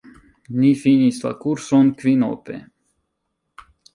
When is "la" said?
1.25-1.31